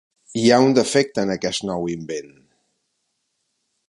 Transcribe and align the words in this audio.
Hi 0.39 0.45
ha 0.51 0.55
un 0.69 0.71
defecte 0.77 1.25
en 1.27 1.33
aquest 1.33 1.67
nou 1.71 1.85
invent. 1.99 2.33